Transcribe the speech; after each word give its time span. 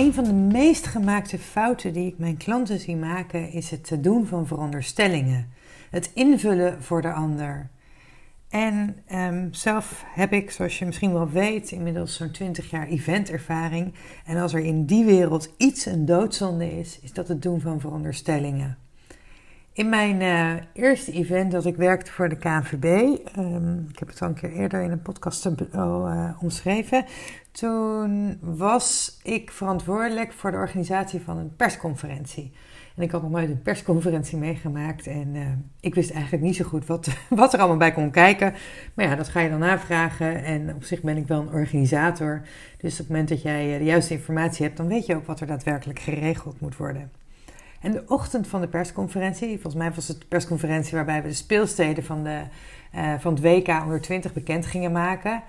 Een 0.00 0.14
van 0.14 0.24
de 0.24 0.32
meest 0.32 0.86
gemaakte 0.86 1.38
fouten 1.38 1.92
die 1.92 2.06
ik 2.06 2.18
mijn 2.18 2.36
klanten 2.36 2.78
zie 2.78 2.96
maken 2.96 3.52
is 3.52 3.70
het 3.70 3.84
te 3.84 4.00
doen 4.00 4.26
van 4.26 4.46
veronderstellingen. 4.46 5.52
Het 5.90 6.10
invullen 6.14 6.82
voor 6.82 7.02
de 7.02 7.12
ander. 7.12 7.70
En 8.48 8.96
ehm, 9.06 9.48
zelf 9.50 10.04
heb 10.06 10.32
ik, 10.32 10.50
zoals 10.50 10.78
je 10.78 10.86
misschien 10.86 11.12
wel 11.12 11.30
weet, 11.30 11.70
inmiddels 11.70 12.16
zo'n 12.16 12.30
20 12.30 12.70
jaar 12.70 12.86
eventervaring. 12.86 13.94
En 14.24 14.36
als 14.36 14.52
er 14.52 14.64
in 14.64 14.84
die 14.84 15.04
wereld 15.04 15.54
iets 15.56 15.86
een 15.86 16.04
doodzonde 16.04 16.78
is, 16.78 16.98
is 17.02 17.12
dat 17.12 17.28
het 17.28 17.42
doen 17.42 17.60
van 17.60 17.80
veronderstellingen. 17.80 18.78
In 19.72 19.88
mijn 19.88 20.20
uh, 20.20 20.62
eerste 20.72 21.12
event 21.12 21.50
dat 21.50 21.64
ik 21.64 21.76
werkte 21.76 22.12
voor 22.12 22.28
de 22.28 22.36
KNVB, 22.36 22.84
um, 23.38 23.86
ik 23.90 23.98
heb 23.98 24.08
het 24.08 24.22
al 24.22 24.28
een 24.28 24.34
keer 24.34 24.52
eerder 24.52 24.82
in 24.82 24.90
een 24.90 25.02
podcast 25.02 25.50
uh, 25.74 26.30
omschreven, 26.40 27.04
toen 27.50 28.38
was 28.40 29.18
ik 29.22 29.50
verantwoordelijk 29.50 30.32
voor 30.32 30.50
de 30.50 30.56
organisatie 30.56 31.20
van 31.20 31.36
een 31.36 31.56
persconferentie. 31.56 32.52
En 32.96 33.02
ik 33.02 33.10
had 33.10 33.22
nog 33.22 33.30
nooit 33.30 33.48
een 33.48 33.62
persconferentie 33.62 34.38
meegemaakt 34.38 35.06
en 35.06 35.34
uh, 35.34 35.46
ik 35.80 35.94
wist 35.94 36.10
eigenlijk 36.10 36.42
niet 36.42 36.56
zo 36.56 36.64
goed 36.64 36.86
wat, 36.86 37.08
wat 37.28 37.52
er 37.52 37.58
allemaal 37.58 37.76
bij 37.76 37.92
kon 37.92 38.10
kijken. 38.10 38.54
Maar 38.94 39.06
ja, 39.06 39.14
dat 39.14 39.28
ga 39.28 39.40
je 39.40 39.50
dan 39.50 39.58
navragen 39.58 40.44
en 40.44 40.74
op 40.74 40.84
zich 40.84 41.02
ben 41.02 41.16
ik 41.16 41.26
wel 41.26 41.40
een 41.40 41.52
organisator. 41.52 42.42
Dus 42.78 42.92
op 42.92 42.98
het 42.98 43.08
moment 43.08 43.28
dat 43.28 43.42
jij 43.42 43.78
de 43.78 43.84
juiste 43.84 44.14
informatie 44.14 44.64
hebt, 44.64 44.76
dan 44.76 44.88
weet 44.88 45.06
je 45.06 45.16
ook 45.16 45.26
wat 45.26 45.40
er 45.40 45.46
daadwerkelijk 45.46 45.98
geregeld 45.98 46.60
moet 46.60 46.76
worden. 46.76 47.10
En 47.80 47.92
de 47.92 48.02
ochtend 48.06 48.48
van 48.48 48.60
de 48.60 48.68
persconferentie, 48.68 49.48
volgens 49.48 49.74
mij 49.74 49.92
was 49.92 50.08
het 50.08 50.20
de 50.20 50.26
persconferentie 50.26 50.94
waarbij 50.94 51.22
we 51.22 51.28
de 51.28 51.34
speelsteden 51.34 52.04
van, 52.04 52.24
de, 52.24 52.40
uh, 52.94 53.14
van 53.18 53.34
het 53.34 53.42
WK 53.42 53.68
onder 53.68 54.00
20 54.00 54.32
bekend 54.32 54.66
gingen 54.66 54.92
maken, 54.92 55.42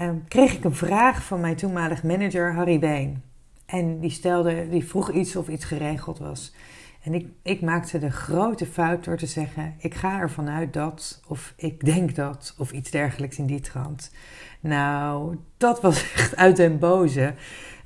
uh, 0.00 0.10
kreeg 0.28 0.54
ik 0.54 0.64
een 0.64 0.74
vraag 0.74 1.22
van 1.22 1.40
mijn 1.40 1.56
toenmalig 1.56 2.02
manager 2.02 2.54
Harry 2.54 2.78
Been. 2.78 3.22
En 3.66 4.00
die, 4.00 4.10
stelde, 4.10 4.68
die 4.68 4.84
vroeg 4.84 5.12
iets 5.12 5.36
of 5.36 5.48
iets 5.48 5.64
geregeld 5.64 6.18
was. 6.18 6.54
En 7.02 7.14
ik, 7.14 7.26
ik 7.42 7.60
maakte 7.60 7.98
de 7.98 8.10
grote 8.10 8.66
fout 8.66 9.04
door 9.04 9.16
te 9.16 9.26
zeggen: 9.26 9.74
Ik 9.78 9.94
ga 9.94 10.18
ervan 10.18 10.48
uit 10.48 10.72
dat, 10.72 11.20
of 11.26 11.52
ik 11.56 11.84
denk 11.84 12.14
dat, 12.14 12.54
of 12.58 12.72
iets 12.72 12.90
dergelijks 12.90 13.38
in 13.38 13.46
die 13.46 13.60
trant. 13.60 14.12
Nou, 14.60 15.36
dat 15.56 15.80
was 15.80 16.02
echt 16.14 16.36
uit 16.36 16.56
den 16.56 16.78
boze. 16.78 17.34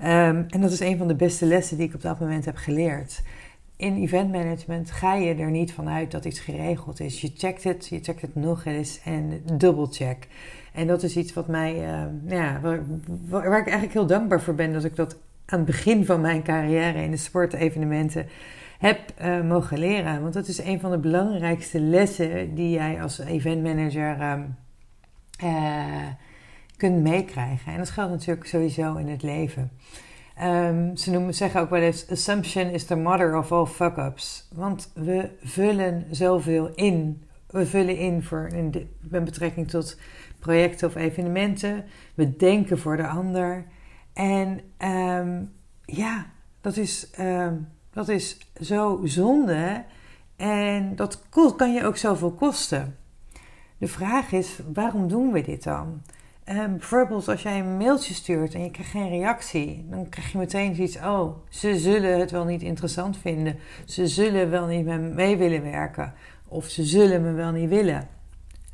Um, 0.00 0.46
en 0.48 0.60
dat 0.60 0.70
is 0.70 0.80
een 0.80 0.98
van 0.98 1.08
de 1.08 1.16
beste 1.16 1.46
lessen 1.46 1.76
die 1.76 1.88
ik 1.88 1.94
op 1.94 2.02
dat 2.02 2.20
moment 2.20 2.44
heb 2.44 2.56
geleerd 2.56 3.22
in 3.82 4.02
eventmanagement 4.02 4.90
ga 4.90 5.14
je 5.14 5.34
er 5.34 5.50
niet 5.50 5.72
vanuit 5.72 6.10
dat 6.10 6.24
iets 6.24 6.40
geregeld 6.40 7.00
is. 7.00 7.20
Je 7.20 7.32
checkt 7.36 7.64
het, 7.64 7.86
je 7.88 7.98
checkt 8.02 8.20
het 8.20 8.34
nog 8.34 8.64
eens 8.64 9.00
en 9.04 9.42
dubbelcheck. 9.56 10.28
En 10.72 10.86
dat 10.86 11.02
is 11.02 11.16
iets 11.16 11.32
wat 11.32 11.46
mij, 11.46 11.74
uh, 11.74 12.04
ja, 12.26 12.60
waar, 13.28 13.58
ik 13.58 13.66
eigenlijk 13.66 13.92
heel 13.92 14.06
dankbaar 14.06 14.40
voor 14.40 14.54
ben 14.54 14.72
dat 14.72 14.84
ik 14.84 14.96
dat 14.96 15.16
aan 15.46 15.58
het 15.58 15.66
begin 15.66 16.04
van 16.04 16.20
mijn 16.20 16.42
carrière 16.42 17.02
in 17.02 17.10
de 17.10 17.16
sportevenementen 17.16 18.26
heb 18.78 18.98
uh, 19.22 19.42
mogen 19.42 19.78
leren. 19.78 20.22
Want 20.22 20.34
dat 20.34 20.48
is 20.48 20.58
een 20.58 20.80
van 20.80 20.90
de 20.90 20.98
belangrijkste 20.98 21.80
lessen 21.80 22.54
die 22.54 22.70
jij 22.70 23.02
als 23.02 23.18
eventmanager 23.18 24.16
uh, 25.44 26.06
kunt 26.76 27.02
meekrijgen. 27.02 27.72
En 27.72 27.78
dat 27.78 27.90
geldt 27.90 28.10
natuurlijk 28.10 28.46
sowieso 28.46 28.94
in 28.94 29.08
het 29.08 29.22
leven. 29.22 29.70
Um, 30.42 30.96
ze 30.96 31.10
noemen, 31.10 31.34
zeggen 31.34 31.60
ook 31.60 31.70
wel 31.70 31.80
eens: 31.80 32.10
assumption 32.10 32.66
is 32.66 32.84
the 32.84 32.96
mother 32.96 33.36
of 33.36 33.52
all 33.52 33.66
fuck-ups. 33.66 34.48
Want 34.54 34.90
we 34.94 35.30
vullen 35.42 36.06
zoveel 36.10 36.70
in. 36.74 37.22
We 37.46 37.66
vullen 37.66 37.96
in 37.96 38.22
voor 38.22 38.46
in 38.46 38.90
met 39.00 39.24
betrekking 39.24 39.70
tot 39.70 39.98
projecten 40.38 40.88
of 40.88 40.94
evenementen. 40.94 41.84
We 42.14 42.36
denken 42.36 42.78
voor 42.78 42.96
de 42.96 43.06
ander. 43.06 43.64
En 44.12 44.60
um, 44.78 45.52
ja, 45.84 46.26
dat 46.60 46.76
is, 46.76 47.10
um, 47.18 47.68
dat 47.90 48.08
is 48.08 48.38
zo 48.60 49.00
zonde. 49.04 49.84
En 50.36 50.96
dat 50.96 51.22
kan 51.56 51.72
je 51.72 51.84
ook 51.84 51.96
zoveel 51.96 52.32
kosten. 52.32 52.96
De 53.78 53.88
vraag 53.88 54.32
is: 54.32 54.60
waarom 54.72 55.08
doen 55.08 55.32
we 55.32 55.42
dit 55.42 55.62
dan? 55.62 56.02
Uh, 56.48 56.66
bijvoorbeeld 56.66 57.28
als 57.28 57.42
jij 57.42 57.58
een 57.58 57.76
mailtje 57.76 58.14
stuurt 58.14 58.54
en 58.54 58.62
je 58.64 58.70
krijgt 58.70 58.90
geen 58.90 59.08
reactie, 59.08 59.86
dan 59.90 60.08
krijg 60.08 60.32
je 60.32 60.38
meteen 60.38 60.74
zoiets: 60.74 60.96
oh, 60.96 61.36
ze 61.48 61.78
zullen 61.78 62.20
het 62.20 62.30
wel 62.30 62.44
niet 62.44 62.62
interessant 62.62 63.16
vinden. 63.16 63.58
Ze 63.86 64.06
zullen 64.06 64.50
wel 64.50 64.66
niet 64.66 64.84
mee 65.14 65.36
willen 65.36 65.62
werken. 65.62 66.14
Of 66.48 66.68
ze 66.68 66.84
zullen 66.84 67.22
me 67.22 67.32
wel 67.32 67.50
niet 67.50 67.68
willen. 67.68 68.08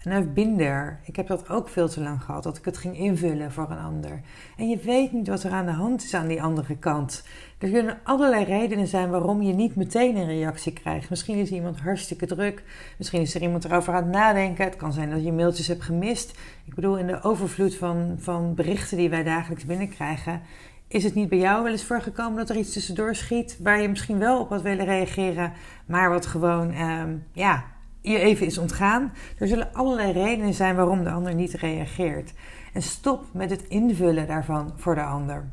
Been 0.09 0.57
there. 0.57 0.97
Ik 1.05 1.17
heb 1.17 1.27
dat 1.27 1.49
ook 1.49 1.69
veel 1.69 1.89
te 1.89 2.01
lang 2.01 2.23
gehad, 2.23 2.43
dat 2.43 2.57
ik 2.57 2.65
het 2.65 2.77
ging 2.77 2.99
invullen 2.99 3.53
voor 3.53 3.71
een 3.71 3.79
ander. 3.79 4.21
En 4.57 4.69
je 4.69 4.77
weet 4.77 5.13
niet 5.13 5.29
wat 5.29 5.43
er 5.43 5.51
aan 5.51 5.67
de 5.67 5.73
hand 5.73 6.03
is 6.03 6.15
aan 6.15 6.27
die 6.27 6.43
andere 6.43 6.77
kant. 6.77 7.25
Er 7.59 7.71
kunnen 7.71 7.99
allerlei 8.03 8.45
redenen 8.45 8.87
zijn 8.87 9.11
waarom 9.11 9.43
je 9.43 9.53
niet 9.53 9.77
meteen 9.77 10.17
een 10.17 10.27
reactie 10.27 10.73
krijgt. 10.73 11.11
Misschien 11.11 11.37
is 11.37 11.51
iemand 11.51 11.81
hartstikke 11.81 12.27
druk. 12.27 12.63
Misschien 12.99 13.21
is 13.21 13.35
er 13.35 13.43
iemand 13.43 13.65
erover 13.65 13.95
aan 13.95 14.03
het 14.03 14.13
nadenken. 14.13 14.65
Het 14.65 14.77
kan 14.77 14.93
zijn 14.93 15.11
dat 15.11 15.25
je 15.25 15.33
mailtjes 15.33 15.67
hebt 15.67 15.83
gemist. 15.83 16.39
Ik 16.65 16.75
bedoel, 16.75 16.99
in 16.99 17.07
de 17.07 17.23
overvloed 17.23 17.75
van, 17.75 18.17
van 18.19 18.55
berichten 18.55 18.97
die 18.97 19.11
wij 19.11 19.23
dagelijks 19.23 19.65
binnenkrijgen... 19.65 20.43
Is 20.91 21.05
het 21.05 21.15
niet 21.15 21.29
bij 21.29 21.39
jou 21.39 21.63
wel 21.63 21.73
eens 21.73 21.85
voorgekomen 21.85 22.37
dat 22.37 22.51
er 22.51 22.57
iets 22.57 22.73
tussendoor 22.73 23.15
schiet... 23.15 23.59
waar 23.63 23.83
je 23.83 23.89
misschien 23.89 24.19
wel 24.19 24.41
op 24.41 24.49
had 24.49 24.63
willen 24.63 24.85
reageren... 24.85 25.53
maar 25.87 26.11
wat 26.11 26.27
gewoon, 26.27 26.73
ehm, 26.73 27.17
ja, 27.33 27.65
je 28.11 28.19
even 28.19 28.47
is 28.47 28.59
ontgaan. 28.59 29.13
Er 29.39 29.49
zullen 29.49 29.69
allerlei 29.73 30.13
redenen 30.13 30.55
zijn 30.55 30.77
waarom 30.77 31.05
de 31.05 31.11
ander 31.11 31.35
niet 31.35 31.53
reageert. 31.53 32.33
En 32.73 32.83
stop 32.83 33.25
met 33.33 33.51
het 33.51 33.65
invullen 33.69 34.27
daarvan 34.27 34.73
voor 34.77 34.95
de 34.95 35.03
ander. 35.03 35.45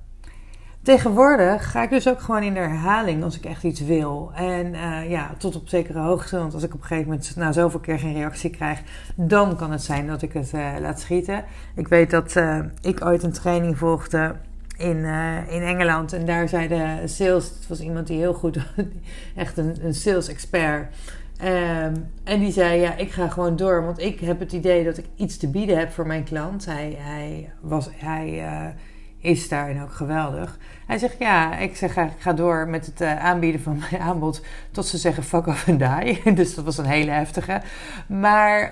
Tegenwoordig 0.86 1.72
ga 1.72 1.84
ik 1.84 1.90
dus 1.90 2.08
ook 2.08 2.22
gewoon 2.22 2.44
in 2.44 2.54
de 2.54 2.60
herhaling 2.60 3.24
als 3.24 3.38
ik 3.38 3.46
echt 3.46 3.64
iets 3.64 3.82
wil. 3.82 4.32
En 4.36 4.74
uh, 4.74 5.10
ja, 5.10 5.36
tot 5.38 5.56
op 5.56 5.68
zekere 5.68 6.00
hoogte. 6.00 6.38
Want 6.38 6.54
als 6.54 6.64
ik 6.64 6.74
op 6.74 6.82
een 6.82 6.88
gegeven 6.88 7.10
moment 7.10 7.36
na 7.36 7.52
zoveel 7.52 7.80
keer 7.80 8.00
geen 8.00 8.14
reactie 8.14 8.50
krijg, 8.50 8.82
dan 9.16 9.56
kan 9.56 9.72
het 9.72 9.84
zijn 9.84 10.08
dat 10.08 10.22
ik 10.22 10.34
het 10.34 10.52
uh, 10.56 10.70
laat 10.80 11.00
schieten. 11.00 11.44
Ik 11.76 11.88
weet 11.88 12.10
dat 12.10 12.36
uh, 12.36 12.60
ik 12.82 13.06
ooit 13.06 13.24
een 13.24 13.32
training 13.32 13.78
volgde 13.78 14.36
in, 14.78 14.98
in 15.50 15.62
Engeland. 15.62 16.14
En 16.14 16.26
daar 16.26 16.50
zei 16.50 16.68
de 16.68 17.08
sales, 17.08 17.46
het 17.46 17.68
was 17.68 17.80
iemand 17.80 18.08
die 18.08 18.18
heel 18.18 18.34
goed, 18.34 18.58
echt 19.36 19.58
een, 19.58 19.76
een 19.82 19.94
sales 19.94 20.28
expert. 20.28 20.94
Um, 21.44 22.12
en 22.23 22.40
die 22.40 22.51
zei: 22.51 22.81
Ja, 22.81 22.96
ik 22.96 23.12
ga 23.12 23.28
gewoon 23.28 23.56
door, 23.56 23.84
want 23.84 24.00
ik 24.00 24.19
heb 24.19 24.40
het 24.40 24.51
idee 24.51 24.84
dat 24.84 24.97
ik 24.97 25.06
iets 25.16 25.38
te 25.38 25.50
bieden 25.50 25.78
heb 25.78 25.91
voor 25.91 26.07
mijn 26.07 26.23
klant. 26.23 26.66
Hij, 26.66 26.96
hij, 26.97 27.53
was, 27.62 27.90
hij 27.91 28.34
uh, 28.34 28.68
is 29.31 29.47
daarin 29.47 29.81
ook 29.81 29.91
geweldig. 29.91 30.57
Hij 30.85 30.97
zegt: 30.97 31.16
Ja, 31.19 31.57
ik 31.57 31.75
zeg: 31.75 31.97
Ik 31.97 32.12
ga 32.18 32.34
door 32.34 32.68
met 32.68 32.85
het 32.85 33.01
uh, 33.01 33.23
aanbieden 33.23 33.62
van 33.62 33.78
mijn 33.78 34.01
aanbod 34.09 34.41
tot 34.72 34.85
ze 34.85 34.97
zeggen: 34.97 35.23
Fuck 35.23 35.47
off 35.47 35.69
and 35.69 35.79
die. 35.79 36.34
dus 36.34 36.56
dat 36.56 36.66
was 36.66 36.78
een 36.78 36.85
hele 36.85 37.12
heftige. 37.12 37.62
Maar, 38.07 38.71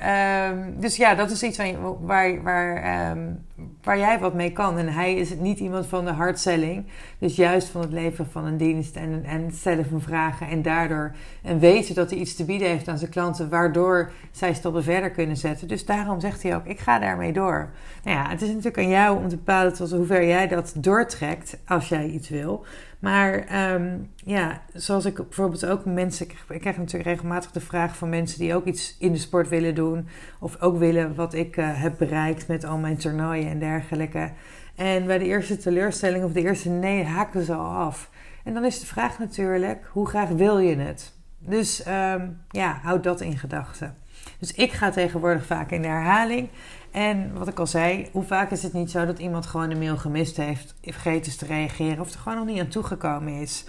um, 0.49 0.75
dus 0.79 0.95
ja, 0.95 1.15
dat 1.15 1.31
is 1.31 1.43
iets 1.43 1.59
waar, 1.99 2.43
waar, 2.43 3.11
um, 3.11 3.45
waar 3.83 3.97
jij 3.97 4.19
wat 4.19 4.33
mee 4.33 4.51
kan. 4.51 4.77
En 4.77 4.88
hij 4.88 5.15
is 5.15 5.35
niet 5.35 5.59
iemand 5.59 5.85
van 5.85 6.05
de 6.05 6.11
hardselling. 6.11 6.85
Dus 7.17 7.35
juist 7.35 7.67
van 7.67 7.81
het 7.81 7.91
leveren 7.91 8.31
van 8.31 8.45
een 8.45 8.57
dienst 8.57 8.95
en, 8.95 9.23
en 9.25 9.51
stellen 9.53 9.85
van 9.89 10.01
vragen. 10.01 10.47
En 10.47 10.61
daardoor 10.61 11.11
en 11.41 11.59
weten 11.59 11.95
dat 11.95 12.09
hij 12.09 12.19
iets 12.19 12.35
te 12.35 12.45
bieden 12.45 12.67
heeft 12.67 12.88
aan 12.88 12.97
zijn 12.97 13.11
klanten. 13.11 13.49
Waardoor 13.49 14.11
zij 14.31 14.53
stappen 14.53 14.83
verder 14.83 15.11
kunnen 15.11 15.38
zetten. 15.38 15.67
Dus 15.67 15.85
daarom 15.85 16.19
zegt 16.19 16.43
hij 16.43 16.55
ook, 16.55 16.65
ik 16.65 16.79
ga 16.79 16.99
daarmee 16.99 17.33
door. 17.33 17.69
Nou 18.03 18.17
ja, 18.17 18.29
het 18.29 18.41
is 18.41 18.47
natuurlijk 18.47 18.77
aan 18.77 18.89
jou 18.89 19.17
om 19.17 19.29
te 19.29 19.35
bepalen 19.35 19.73
tot 19.73 19.91
hoever 19.91 20.27
jij 20.27 20.47
dat 20.47 20.73
doortrekt. 20.75 21.57
Als 21.67 21.89
jij 21.89 22.02
iets 22.09 22.29
wil. 22.29 22.65
Maar 23.00 23.33
um, 23.73 24.09
ja, 24.15 24.61
zoals 24.73 25.05
ik 25.05 25.15
bijvoorbeeld 25.15 25.65
ook 25.65 25.85
mensen... 25.85 26.27
Ik 26.50 26.59
krijg 26.59 26.77
natuurlijk 26.77 27.09
regelmatig 27.09 27.51
de 27.51 27.59
vraag 27.59 27.97
van 27.97 28.09
mensen 28.09 28.39
die 28.39 28.55
ook 28.55 28.65
iets 28.65 28.95
in 29.00 29.11
de 29.11 29.17
sport 29.17 29.50
willen 29.50 29.75
doen. 29.75 30.07
Of 30.39 30.61
ook 30.61 30.77
willen 30.77 31.15
wat 31.15 31.33
ik 31.33 31.57
uh, 31.57 31.81
heb 31.81 31.97
bereikt 31.97 32.47
met 32.47 32.63
al 32.63 32.77
mijn 32.77 32.97
toernooien 32.97 33.50
en 33.50 33.59
dergelijke. 33.59 34.31
En 34.75 35.05
bij 35.05 35.17
de 35.17 35.25
eerste 35.25 35.57
teleurstelling 35.57 36.23
of 36.23 36.31
de 36.31 36.41
eerste 36.41 36.69
nee 36.69 37.03
haken 37.03 37.45
ze 37.45 37.53
al 37.53 37.75
af. 37.75 38.09
En 38.44 38.53
dan 38.53 38.65
is 38.65 38.79
de 38.79 38.85
vraag 38.85 39.19
natuurlijk, 39.19 39.89
hoe 39.91 40.07
graag 40.07 40.29
wil 40.29 40.59
je 40.59 40.75
het? 40.75 41.13
Dus 41.39 41.83
ehm, 41.83 42.29
ja, 42.50 42.79
houd 42.83 43.03
dat 43.03 43.21
in 43.21 43.38
gedachten. 43.38 43.95
Dus 44.39 44.53
ik 44.53 44.71
ga 44.71 44.89
tegenwoordig 44.89 45.45
vaak 45.45 45.71
in 45.71 45.81
de 45.81 45.87
herhaling. 45.87 46.49
En 46.91 47.33
wat 47.33 47.47
ik 47.47 47.59
al 47.59 47.67
zei, 47.67 48.09
hoe 48.11 48.23
vaak 48.23 48.51
is 48.51 48.63
het 48.63 48.73
niet 48.73 48.91
zo 48.91 49.05
dat 49.05 49.19
iemand 49.19 49.45
gewoon 49.45 49.71
een 49.71 49.77
mail 49.77 49.97
gemist 49.97 50.37
heeft, 50.37 50.75
vergeten 50.81 51.31
is 51.31 51.37
te 51.37 51.45
reageren 51.45 51.99
of 51.99 52.13
er 52.13 52.19
gewoon 52.19 52.37
nog 52.37 52.47
niet 52.47 52.59
aan 52.59 52.67
toegekomen 52.67 53.33
is. 53.33 53.65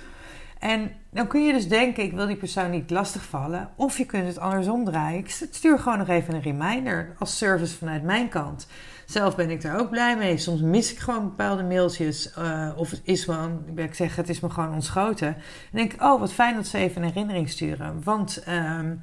En 0.58 0.90
dan 1.10 1.26
kun 1.26 1.44
je 1.44 1.52
dus 1.52 1.68
denken, 1.68 2.02
ik 2.02 2.12
wil 2.12 2.26
die 2.26 2.36
persoon 2.36 2.70
niet 2.70 2.90
lastigvallen. 2.90 3.70
Of 3.76 3.98
je 3.98 4.06
kunt 4.06 4.26
het 4.26 4.38
andersom 4.38 4.84
draaien. 4.84 5.18
Ik 5.18 5.30
stuur 5.50 5.78
gewoon 5.78 5.98
nog 5.98 6.08
even 6.08 6.34
een 6.34 6.42
reminder 6.42 7.14
als 7.18 7.38
service 7.38 7.76
vanuit 7.76 8.02
mijn 8.02 8.28
kant. 8.28 8.66
Zelf 9.06 9.36
ben 9.36 9.50
ik 9.50 9.62
daar 9.62 9.80
ook 9.80 9.90
blij 9.90 10.16
mee. 10.16 10.38
Soms 10.38 10.60
mis 10.60 10.92
ik 10.92 10.98
gewoon 10.98 11.24
bepaalde 11.24 11.62
mailtjes. 11.62 12.34
Uh, 12.38 12.70
of 12.76 12.90
het 12.90 13.00
is 13.04 13.24
gewoon, 13.24 13.62
ik 13.74 13.94
zeg, 13.94 14.16
het 14.16 14.28
is 14.28 14.40
me 14.40 14.50
gewoon 14.50 14.74
ontschoten. 14.74 15.28
En 15.28 15.34
denk 15.70 15.92
ik, 15.92 16.02
oh 16.02 16.20
wat 16.20 16.32
fijn 16.32 16.54
dat 16.54 16.66
ze 16.66 16.78
even 16.78 17.02
een 17.02 17.08
herinnering 17.08 17.50
sturen. 17.50 18.02
Want 18.02 18.42
um, 18.48 19.00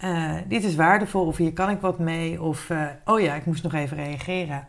uh, 0.00 0.34
dit 0.48 0.64
is 0.64 0.74
waardevol 0.74 1.26
of 1.26 1.36
hier 1.36 1.52
kan 1.52 1.70
ik 1.70 1.80
wat 1.80 1.98
mee. 1.98 2.42
Of 2.42 2.70
uh, 2.70 2.86
oh 3.04 3.20
ja, 3.20 3.34
ik 3.34 3.46
moest 3.46 3.62
nog 3.62 3.72
even 3.74 3.96
reageren. 3.96 4.66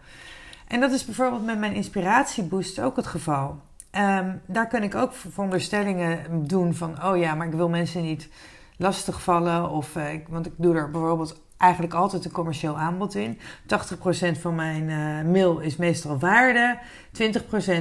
En 0.67 0.79
dat 0.79 0.91
is 0.91 1.05
bijvoorbeeld 1.05 1.45
met 1.45 1.59
mijn 1.59 1.73
inspiratieboost 1.73 2.79
ook 2.79 2.95
het 2.95 3.07
geval. 3.07 3.61
Um, 3.91 4.41
daar 4.45 4.67
kan 4.67 4.83
ik 4.83 4.95
ook 4.95 5.13
veronderstellingen 5.13 6.47
doen 6.47 6.73
van, 6.73 7.03
oh 7.03 7.17
ja, 7.17 7.35
maar 7.35 7.47
ik 7.47 7.53
wil 7.53 7.69
mensen 7.69 8.01
niet 8.01 8.29
lastigvallen. 8.77 9.69
Of, 9.69 9.95
uh, 9.95 10.03
want 10.29 10.45
ik 10.45 10.53
doe 10.55 10.75
er 10.75 10.91
bijvoorbeeld 10.91 11.41
eigenlijk 11.57 11.93
altijd 11.93 12.25
een 12.25 12.31
commercieel 12.31 12.77
aanbod 12.77 13.15
in. 13.15 13.37
80% 13.37 14.39
van 14.39 14.55
mijn 14.55 14.89
uh, 14.89 15.31
mail 15.31 15.59
is 15.59 15.75
meestal 15.75 16.19
waarde, 16.19 16.79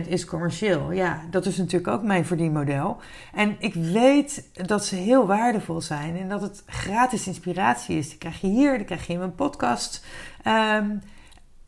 20% 0.04 0.08
is 0.08 0.24
commercieel. 0.24 0.92
Ja, 0.92 1.20
dat 1.30 1.46
is 1.46 1.56
natuurlijk 1.56 1.88
ook 1.88 2.02
mijn 2.02 2.26
verdienmodel. 2.26 2.96
En 3.32 3.56
ik 3.58 3.74
weet 3.74 4.48
dat 4.52 4.84
ze 4.84 4.96
heel 4.96 5.26
waardevol 5.26 5.80
zijn 5.80 6.16
en 6.16 6.28
dat 6.28 6.40
het 6.40 6.62
gratis 6.66 7.26
inspiratie 7.26 7.98
is. 7.98 8.08
Die 8.08 8.18
krijg 8.18 8.40
je 8.40 8.46
hier, 8.46 8.76
die 8.76 8.86
krijg 8.86 9.06
je 9.06 9.12
in 9.12 9.18
mijn 9.18 9.34
podcast. 9.34 10.04
Um, 10.46 11.02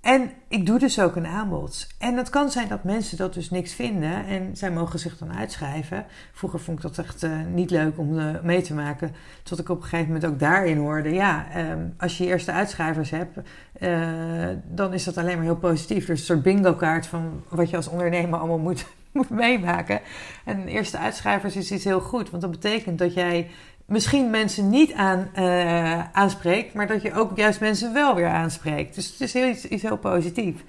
en 0.06 0.30
ik 0.48 0.66
doe 0.66 0.78
dus 0.78 1.00
ook 1.00 1.16
een 1.16 1.26
aanbod. 1.26 1.86
En 1.98 2.16
het 2.16 2.30
kan 2.30 2.50
zijn 2.50 2.68
dat 2.68 2.84
mensen 2.84 3.16
dat 3.16 3.34
dus 3.34 3.50
niks 3.50 3.74
vinden 3.74 4.26
en 4.26 4.56
zij 4.56 4.70
mogen 4.70 4.98
zich 4.98 5.18
dan 5.18 5.36
uitschrijven. 5.36 6.06
Vroeger 6.32 6.60
vond 6.60 6.76
ik 6.76 6.82
dat 6.82 6.98
echt 6.98 7.22
uh, 7.22 7.30
niet 7.52 7.70
leuk 7.70 7.98
om 7.98 8.18
uh, 8.18 8.40
mee 8.42 8.62
te 8.62 8.74
maken. 8.74 9.14
Tot 9.42 9.58
ik 9.58 9.68
op 9.68 9.76
een 9.76 9.82
gegeven 9.82 10.12
moment 10.12 10.26
ook 10.26 10.38
daarin 10.38 10.78
hoorde: 10.78 11.10
ja, 11.10 11.46
um, 11.56 11.94
als 11.98 12.18
je 12.18 12.26
eerste 12.26 12.52
uitschrijvers 12.52 13.10
hebt, 13.10 13.38
uh, 13.80 14.48
dan 14.68 14.92
is 14.92 15.04
dat 15.04 15.16
alleen 15.16 15.36
maar 15.36 15.44
heel 15.44 15.56
positief. 15.56 16.06
Dus 16.06 16.18
een 16.18 16.24
soort 16.24 16.42
bingo-kaart 16.42 17.06
van 17.06 17.42
wat 17.48 17.70
je 17.70 17.76
als 17.76 17.88
ondernemer 17.88 18.38
allemaal 18.38 18.58
moet, 18.58 18.86
moet 19.12 19.30
meemaken. 19.30 20.00
En 20.44 20.66
eerste 20.66 20.98
uitschrijvers 20.98 21.56
is 21.56 21.72
iets 21.72 21.84
heel 21.84 22.00
goed, 22.00 22.30
want 22.30 22.42
dat 22.42 22.50
betekent 22.50 22.98
dat 22.98 23.14
jij 23.14 23.50
misschien 23.86 24.30
mensen 24.30 24.70
niet 24.70 24.92
aan, 24.92 25.30
uh, 25.38 26.04
aanspreekt, 26.12 26.74
maar 26.74 26.86
dat 26.86 27.02
je 27.02 27.14
ook 27.14 27.36
juist 27.36 27.60
mensen 27.60 27.92
wel 27.92 28.14
weer 28.14 28.28
aanspreekt. 28.28 28.94
Dus 28.94 29.10
het 29.10 29.20
is 29.20 29.32
heel, 29.32 29.48
iets, 29.48 29.64
iets 29.64 29.82
heel 29.82 29.98
positief. 29.98 30.64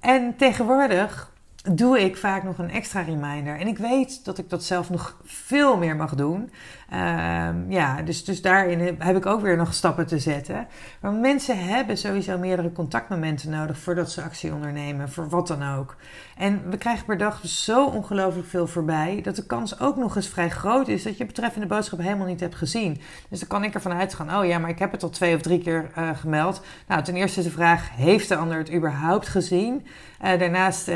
En 0.00 0.36
tegenwoordig 0.36 1.32
doe 1.62 2.00
ik 2.00 2.16
vaak 2.16 2.42
nog 2.42 2.58
een 2.58 2.70
extra 2.70 3.00
reminder. 3.00 3.58
En 3.58 3.66
ik 3.66 3.78
weet 3.78 4.24
dat 4.24 4.38
ik 4.38 4.50
dat 4.50 4.64
zelf 4.64 4.90
nog 4.90 5.16
veel 5.24 5.76
meer 5.76 5.96
mag 5.96 6.14
doen. 6.14 6.50
Um, 6.92 7.70
ja, 7.70 8.02
dus, 8.02 8.24
dus 8.24 8.42
daarin 8.42 8.96
heb 8.98 9.16
ik 9.16 9.26
ook 9.26 9.40
weer 9.40 9.56
nog 9.56 9.74
stappen 9.74 10.06
te 10.06 10.18
zetten. 10.18 10.66
Maar 11.00 11.12
mensen 11.12 11.68
hebben 11.68 11.98
sowieso 11.98 12.38
meerdere 12.38 12.72
contactmomenten 12.72 13.50
nodig 13.50 13.78
voordat 13.78 14.10
ze 14.10 14.22
actie 14.22 14.52
ondernemen, 14.52 15.10
voor 15.10 15.28
wat 15.28 15.46
dan 15.46 15.62
ook. 15.76 15.96
En 16.36 16.70
we 16.70 16.76
krijgen 16.76 17.04
per 17.04 17.18
dag 17.18 17.40
zo 17.46 17.86
ongelooflijk 17.86 18.48
veel 18.48 18.66
voorbij, 18.66 19.20
dat 19.22 19.36
de 19.36 19.46
kans 19.46 19.80
ook 19.80 19.96
nog 19.96 20.16
eens 20.16 20.28
vrij 20.28 20.50
groot 20.50 20.88
is 20.88 21.02
dat 21.02 21.16
je 21.16 21.26
betreffende 21.26 21.66
boodschap 21.66 21.98
helemaal 21.98 22.26
niet 22.26 22.40
hebt 22.40 22.54
gezien. 22.54 23.00
Dus 23.28 23.38
dan 23.38 23.48
kan 23.48 23.64
ik 23.64 23.74
ervan 23.74 23.92
uitgaan, 23.92 24.36
oh 24.36 24.46
ja, 24.46 24.58
maar 24.58 24.70
ik 24.70 24.78
heb 24.78 24.92
het 24.92 25.02
al 25.02 25.10
twee 25.10 25.34
of 25.34 25.40
drie 25.40 25.62
keer 25.62 25.90
uh, 25.98 26.10
gemeld. 26.14 26.62
Nou, 26.86 27.02
ten 27.02 27.14
eerste 27.14 27.38
is 27.38 27.46
de 27.46 27.52
vraag, 27.52 27.90
heeft 27.90 28.28
de 28.28 28.36
ander 28.36 28.58
het 28.58 28.72
überhaupt 28.72 29.28
gezien? 29.28 29.86
Uh, 30.24 30.38
daarnaast... 30.38 30.90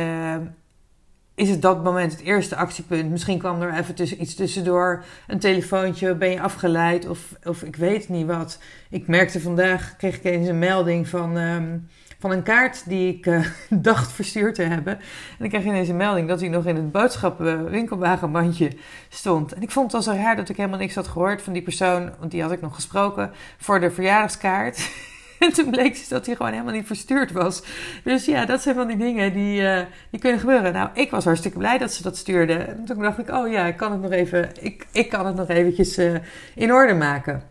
Is 1.34 1.48
het 1.48 1.62
dat 1.62 1.84
moment 1.84 2.12
het 2.12 2.20
eerste 2.20 2.56
actiepunt. 2.56 3.10
Misschien 3.10 3.38
kwam 3.38 3.62
er 3.62 3.78
even 3.78 3.94
tussen, 3.94 4.22
iets 4.22 4.34
tussendoor, 4.34 5.04
een 5.26 5.38
telefoontje, 5.38 6.14
ben 6.14 6.30
je 6.30 6.40
afgeleid 6.40 7.08
of, 7.08 7.34
of 7.44 7.62
ik 7.62 7.76
weet 7.76 8.08
niet 8.08 8.26
wat. 8.26 8.58
Ik 8.90 9.06
merkte 9.06 9.40
vandaag, 9.40 9.96
kreeg 9.96 10.16
ik 10.16 10.24
eens 10.24 10.48
een 10.48 10.58
melding 10.58 11.08
van, 11.08 11.36
um, 11.36 11.88
van 12.18 12.30
een 12.30 12.42
kaart 12.42 12.88
die 12.88 13.14
ik 13.14 13.26
uh, 13.26 13.46
dacht 13.70 14.12
verstuurd 14.12 14.54
te 14.54 14.62
hebben. 14.62 14.98
En 15.38 15.44
ik 15.44 15.50
kreeg 15.50 15.64
ineens 15.64 15.88
een 15.88 15.96
melding 15.96 16.28
dat 16.28 16.40
hij 16.40 16.48
nog 16.48 16.66
in 16.66 16.76
het 16.76 16.92
boodschappenwinkelwagenmandje 16.92 18.70
stond. 19.08 19.52
En 19.52 19.62
ik 19.62 19.70
vond 19.70 19.92
het 19.92 20.06
al 20.06 20.14
zo 20.14 20.20
raar 20.20 20.36
dat 20.36 20.48
ik 20.48 20.56
helemaal 20.56 20.78
niks 20.78 20.94
had 20.94 21.08
gehoord 21.08 21.42
van 21.42 21.52
die 21.52 21.62
persoon, 21.62 22.10
want 22.18 22.30
die 22.30 22.42
had 22.42 22.52
ik 22.52 22.60
nog 22.60 22.74
gesproken, 22.74 23.30
voor 23.58 23.80
de 23.80 23.90
verjaardagskaart. 23.90 24.90
En 25.46 25.52
toen 25.52 25.70
bleek 25.70 25.92
dus 25.92 26.08
dat 26.08 26.26
hij 26.26 26.36
gewoon 26.36 26.52
helemaal 26.52 26.72
niet 26.72 26.86
verstuurd 26.86 27.32
was. 27.32 27.62
Dus 28.04 28.24
ja, 28.24 28.46
dat 28.46 28.62
zijn 28.62 28.74
van 28.74 28.86
die 28.86 28.96
dingen 28.96 29.32
die, 29.32 29.60
uh, 29.60 29.80
die 30.10 30.20
kunnen 30.20 30.40
gebeuren. 30.40 30.72
Nou, 30.72 30.88
ik 30.94 31.10
was 31.10 31.24
hartstikke 31.24 31.58
blij 31.58 31.78
dat 31.78 31.92
ze 31.92 32.02
dat 32.02 32.16
stuurde. 32.16 32.54
En 32.54 32.84
toen 32.84 32.98
dacht 32.98 33.18
ik, 33.18 33.30
oh 33.30 33.50
ja, 33.50 33.66
ik 33.66 33.76
kan 33.76 33.92
het 33.92 34.00
nog 34.00 34.10
even, 34.10 34.50
ik, 34.60 34.86
ik 34.92 35.08
kan 35.08 35.26
het 35.26 35.36
nog 35.36 35.48
eventjes 35.48 35.98
uh, 35.98 36.14
in 36.54 36.72
orde 36.72 36.94
maken. 36.94 37.42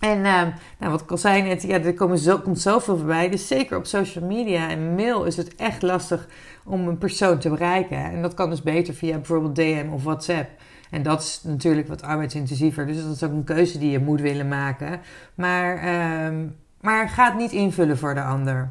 En 0.00 0.18
uh, 0.18 0.42
nou, 0.78 0.90
wat 0.90 1.00
ik 1.00 1.10
al 1.10 1.18
zei 1.18 1.42
net, 1.42 1.62
ja, 1.62 1.80
er 1.80 1.94
komen 1.94 2.18
zo, 2.18 2.38
komt 2.38 2.60
zoveel 2.60 2.96
voorbij. 2.96 3.28
Dus 3.28 3.46
zeker 3.46 3.76
op 3.76 3.86
social 3.86 4.24
media 4.24 4.68
en 4.68 4.94
mail 4.94 5.24
is 5.24 5.36
het 5.36 5.54
echt 5.54 5.82
lastig 5.82 6.28
om 6.64 6.88
een 6.88 6.98
persoon 6.98 7.38
te 7.38 7.48
bereiken. 7.48 7.96
En 7.96 8.22
dat 8.22 8.34
kan 8.34 8.50
dus 8.50 8.62
beter 8.62 8.94
via 8.94 9.16
bijvoorbeeld 9.16 9.56
DM 9.56 9.88
of 9.92 10.04
WhatsApp. 10.04 10.50
En 10.90 11.02
dat 11.02 11.20
is 11.20 11.40
natuurlijk 11.44 11.88
wat 11.88 12.02
arbeidsintensiever. 12.02 12.86
Dus 12.86 13.02
dat 13.02 13.14
is 13.14 13.22
ook 13.22 13.32
een 13.32 13.44
keuze 13.44 13.78
die 13.78 13.90
je 13.90 13.98
moet 13.98 14.20
willen 14.20 14.48
maken. 14.48 15.00
Maar 15.34 15.76
ehm, 15.76 16.44
maar 16.82 17.08
ga 17.08 17.24
het 17.24 17.36
niet 17.36 17.52
invullen 17.52 17.98
voor 17.98 18.14
de 18.14 18.22
ander. 18.22 18.70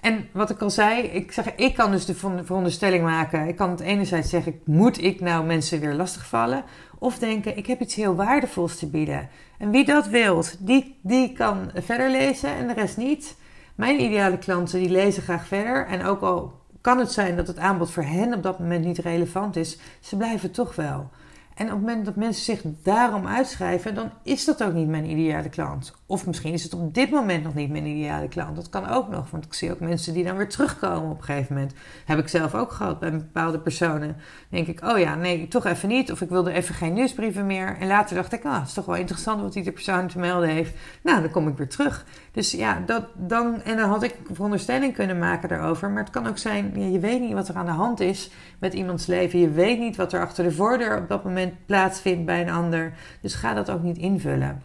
En 0.00 0.28
wat 0.32 0.50
ik 0.50 0.60
al 0.60 0.70
zei, 0.70 1.02
ik, 1.02 1.32
zeg, 1.32 1.54
ik 1.54 1.74
kan 1.74 1.90
dus 1.90 2.04
de 2.04 2.14
veronderstelling 2.14 3.04
maken. 3.04 3.48
Ik 3.48 3.56
kan 3.56 3.70
het 3.70 3.80
enerzijds 3.80 4.30
zeggen, 4.30 4.60
moet 4.64 5.02
ik 5.02 5.20
nou 5.20 5.44
mensen 5.44 5.80
weer 5.80 5.94
lastigvallen? 5.94 6.64
Of 6.98 7.18
denken, 7.18 7.56
ik 7.56 7.66
heb 7.66 7.80
iets 7.80 7.94
heel 7.94 8.14
waardevols 8.14 8.78
te 8.78 8.86
bieden. 8.86 9.28
En 9.58 9.70
wie 9.70 9.84
dat 9.84 10.06
wilt, 10.06 10.56
die, 10.66 10.98
die 11.02 11.32
kan 11.32 11.70
verder 11.74 12.10
lezen 12.10 12.54
en 12.54 12.66
de 12.66 12.74
rest 12.74 12.96
niet. 12.96 13.36
Mijn 13.74 14.00
ideale 14.00 14.38
klanten, 14.38 14.78
die 14.78 14.90
lezen 14.90 15.22
graag 15.22 15.46
verder. 15.46 15.86
En 15.86 16.04
ook 16.04 16.20
al 16.20 16.60
kan 16.80 16.98
het 16.98 17.12
zijn 17.12 17.36
dat 17.36 17.46
het 17.46 17.58
aanbod 17.58 17.90
voor 17.90 18.02
hen 18.02 18.34
op 18.34 18.42
dat 18.42 18.58
moment 18.58 18.84
niet 18.84 18.98
relevant 18.98 19.56
is, 19.56 19.78
ze 20.00 20.16
blijven 20.16 20.50
toch 20.50 20.74
wel. 20.74 21.10
En 21.54 21.66
op 21.66 21.72
het 21.72 21.80
moment 21.80 22.04
dat 22.04 22.16
mensen 22.16 22.44
zich 22.44 22.62
daarom 22.82 23.26
uitschrijven, 23.26 23.94
dan 23.94 24.10
is 24.22 24.44
dat 24.44 24.64
ook 24.64 24.72
niet 24.72 24.88
mijn 24.88 25.10
ideale 25.10 25.48
klant. 25.48 25.94
Of 26.06 26.26
misschien 26.26 26.52
is 26.52 26.62
het 26.62 26.74
op 26.74 26.94
dit 26.94 27.10
moment 27.10 27.44
nog 27.44 27.54
niet 27.54 27.70
mijn 27.70 27.86
ideale 27.86 28.28
klant. 28.28 28.56
Dat 28.56 28.68
kan 28.68 28.88
ook 28.88 29.08
nog, 29.08 29.30
want 29.30 29.44
ik 29.44 29.54
zie 29.54 29.70
ook 29.70 29.80
mensen 29.80 30.14
die 30.14 30.24
dan 30.24 30.36
weer 30.36 30.48
terugkomen 30.48 31.10
op 31.10 31.18
een 31.18 31.24
gegeven 31.24 31.54
moment. 31.54 31.74
Heb 32.04 32.18
ik 32.18 32.28
zelf 32.28 32.54
ook 32.54 32.72
gehad 32.72 33.00
bij 33.00 33.10
bepaalde 33.10 33.58
personen. 33.58 34.16
denk 34.48 34.66
ik, 34.66 34.84
oh 34.84 34.98
ja, 34.98 35.14
nee, 35.14 35.48
toch 35.48 35.66
even 35.66 35.88
niet. 35.88 36.12
Of 36.12 36.20
ik 36.20 36.28
wilde 36.28 36.52
even 36.52 36.74
geen 36.74 36.92
nieuwsbrieven 36.92 37.46
meer. 37.46 37.76
En 37.80 37.86
later 37.86 38.16
dacht 38.16 38.32
ik, 38.32 38.44
ah, 38.44 38.58
het 38.58 38.68
is 38.68 38.74
toch 38.74 38.84
wel 38.84 38.96
interessant 38.96 39.40
wat 39.40 39.52
die 39.52 39.72
persoon 39.72 40.08
te 40.08 40.18
melden 40.18 40.48
heeft. 40.48 40.74
Nou, 41.02 41.20
dan 41.20 41.30
kom 41.30 41.48
ik 41.48 41.56
weer 41.56 41.68
terug. 41.68 42.04
Dus 42.32 42.50
ja, 42.50 42.82
dat, 42.86 43.04
dan, 43.14 43.62
en 43.62 43.76
dan 43.76 43.88
had 43.88 44.02
ik 44.02 44.16
een 44.28 44.34
veronderstelling 44.34 44.94
kunnen 44.94 45.18
maken 45.18 45.48
daarover. 45.48 45.90
Maar 45.90 46.02
het 46.02 46.12
kan 46.12 46.26
ook 46.26 46.38
zijn, 46.38 46.92
je 46.92 46.98
weet 46.98 47.20
niet 47.20 47.32
wat 47.32 47.48
er 47.48 47.56
aan 47.56 47.66
de 47.66 47.72
hand 47.72 48.00
is 48.00 48.30
met 48.58 48.74
iemands 48.74 49.06
leven. 49.06 49.38
Je 49.38 49.50
weet 49.50 49.78
niet 49.78 49.96
wat 49.96 50.12
er 50.12 50.20
achter 50.20 50.44
de 50.44 50.52
voordeur 50.52 50.98
op 50.98 51.08
dat 51.08 51.24
moment 51.24 51.41
plaatsvindt 51.66 52.24
bij 52.26 52.40
een 52.40 52.50
ander. 52.50 52.92
Dus 53.20 53.34
ga 53.34 53.54
dat 53.54 53.70
ook 53.70 53.82
niet 53.82 53.98
invullen. 53.98 54.62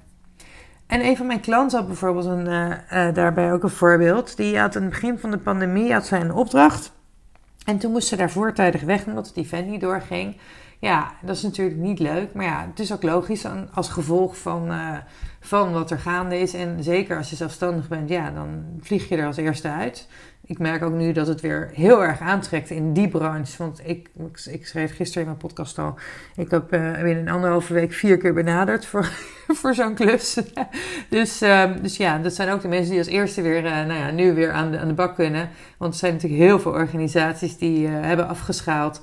En 0.87 1.05
een 1.05 1.17
van 1.17 1.27
mijn 1.27 1.39
klanten 1.39 1.77
had 1.77 1.87
bijvoorbeeld 1.87 2.25
een, 2.25 2.45
uh, 2.45 2.69
uh, 2.69 3.13
daarbij 3.13 3.53
ook 3.53 3.63
een 3.63 3.69
voorbeeld. 3.69 4.37
Die 4.37 4.59
had 4.59 4.75
aan 4.75 4.81
het 4.81 4.91
begin 4.91 5.19
van 5.19 5.31
de 5.31 5.37
pandemie 5.37 5.93
had 5.93 6.05
zij 6.05 6.21
een 6.21 6.33
opdracht. 6.33 6.91
En 7.65 7.77
toen 7.77 7.91
moest 7.91 8.07
ze 8.07 8.15
daar 8.15 8.31
voortijdig 8.31 8.81
weg 8.81 9.05
omdat 9.05 9.27
het 9.27 9.37
event 9.37 9.67
niet 9.67 9.81
doorging. 9.81 10.37
Ja, 10.79 11.11
dat 11.21 11.35
is 11.35 11.41
natuurlijk 11.41 11.77
niet 11.77 11.99
leuk. 11.99 12.33
Maar 12.33 12.45
ja, 12.45 12.67
het 12.69 12.79
is 12.79 12.93
ook 12.93 13.03
logisch 13.03 13.45
als 13.73 13.89
gevolg 13.89 14.37
van, 14.37 14.71
uh, 14.71 14.97
van 15.39 15.71
wat 15.71 15.91
er 15.91 15.99
gaande 15.99 16.39
is. 16.39 16.53
En 16.53 16.83
zeker 16.83 17.17
als 17.17 17.29
je 17.29 17.35
zelfstandig 17.35 17.87
bent, 17.87 18.09
ja, 18.09 18.31
dan 18.31 18.63
vlieg 18.81 19.09
je 19.09 19.17
er 19.17 19.25
als 19.25 19.37
eerste 19.37 19.69
uit 19.69 20.07
ik 20.47 20.59
merk 20.59 20.83
ook 20.83 20.93
nu 20.93 21.11
dat 21.11 21.27
het 21.27 21.41
weer 21.41 21.69
heel 21.73 22.03
erg 22.03 22.19
aantrekt 22.19 22.69
in 22.69 22.93
die 22.93 23.07
branche. 23.07 23.57
Want 23.57 23.81
ik, 23.83 24.09
ik, 24.51 24.67
schreef 24.67 24.95
gisteren 24.95 25.21
in 25.21 25.27
mijn 25.27 25.37
podcast 25.37 25.79
al. 25.79 25.95
Ik 26.35 26.51
heb 26.51 26.73
uh, 26.73 26.91
binnen 26.93 27.17
een 27.17 27.29
anderhalve 27.29 27.73
week 27.73 27.93
vier 27.93 28.17
keer 28.17 28.33
benaderd 28.33 28.85
voor, 28.85 29.09
voor 29.59 29.73
zo'n 29.73 29.93
klus. 29.93 30.37
dus, 31.09 31.41
um, 31.41 31.81
dus 31.81 31.97
ja, 31.97 32.17
dat 32.17 32.33
zijn 32.33 32.49
ook 32.49 32.61
de 32.61 32.67
mensen 32.67 32.89
die 32.89 32.99
als 32.99 33.07
eerste 33.07 33.41
weer, 33.41 33.63
uh, 33.63 33.71
nou 33.71 33.93
ja, 33.93 34.11
nu 34.11 34.33
weer 34.33 34.51
aan 34.51 34.71
de, 34.71 34.79
aan 34.79 34.87
de 34.87 34.93
bak 34.93 35.15
kunnen. 35.15 35.49
Want 35.77 35.93
er 35.93 35.99
zijn 35.99 36.13
natuurlijk 36.13 36.41
heel 36.41 36.59
veel 36.59 36.71
organisaties 36.71 37.57
die 37.57 37.87
uh, 37.87 38.01
hebben 38.01 38.27
afgeschaald. 38.27 39.01